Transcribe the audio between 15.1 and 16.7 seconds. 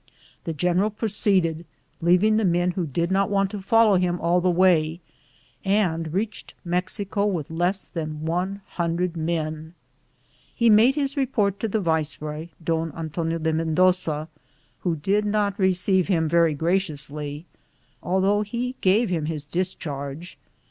not receive him very